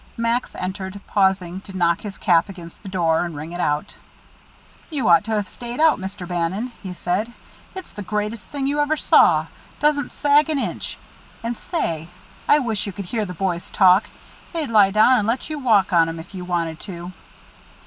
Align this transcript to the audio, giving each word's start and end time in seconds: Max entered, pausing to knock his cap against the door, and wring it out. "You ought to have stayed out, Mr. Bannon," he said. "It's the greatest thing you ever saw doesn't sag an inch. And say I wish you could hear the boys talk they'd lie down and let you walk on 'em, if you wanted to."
Max 0.17 0.55
entered, 0.55 0.99
pausing 1.05 1.61
to 1.61 1.77
knock 1.77 2.01
his 2.01 2.17
cap 2.17 2.49
against 2.49 2.81
the 2.81 2.89
door, 2.89 3.23
and 3.23 3.35
wring 3.35 3.51
it 3.51 3.59
out. 3.59 3.93
"You 4.89 5.07
ought 5.07 5.23
to 5.25 5.35
have 5.35 5.47
stayed 5.47 5.79
out, 5.79 5.99
Mr. 5.99 6.27
Bannon," 6.27 6.71
he 6.81 6.95
said. 6.95 7.31
"It's 7.75 7.91
the 7.93 8.01
greatest 8.01 8.45
thing 8.45 8.65
you 8.65 8.79
ever 8.79 8.97
saw 8.97 9.45
doesn't 9.79 10.11
sag 10.11 10.49
an 10.49 10.57
inch. 10.57 10.97
And 11.43 11.55
say 11.55 12.09
I 12.49 12.57
wish 12.57 12.87
you 12.87 12.91
could 12.91 13.05
hear 13.05 13.25
the 13.25 13.35
boys 13.35 13.69
talk 13.69 14.05
they'd 14.53 14.71
lie 14.71 14.89
down 14.89 15.19
and 15.19 15.27
let 15.27 15.51
you 15.51 15.59
walk 15.59 15.93
on 15.93 16.09
'em, 16.09 16.19
if 16.19 16.33
you 16.33 16.45
wanted 16.45 16.79
to." 16.79 17.13